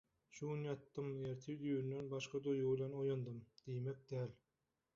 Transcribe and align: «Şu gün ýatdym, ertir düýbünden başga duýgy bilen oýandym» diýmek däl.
«Şu 0.35 0.45
gün 0.51 0.61
ýatdym, 0.69 1.11
ertir 1.31 1.59
düýbünden 1.65 2.09
başga 2.15 2.43
duýgy 2.49 2.65
bilen 2.71 2.99
oýandym» 3.03 3.39
diýmek 3.63 4.05
däl. 4.15 4.37